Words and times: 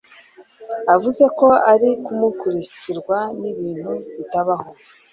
avuze 0.93 1.23
ko 1.39 1.47
ari 1.73 1.89
kumurikirwa 2.03 3.17
n'ibintu 3.39 3.91
bitabaho 4.15 4.67